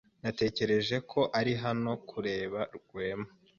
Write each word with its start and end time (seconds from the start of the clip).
Natekereje 0.23 0.95
ko 1.11 1.19
uri 1.39 1.53
hano 1.63 1.91
kureba 2.09 2.59
Rwema. 2.75 3.27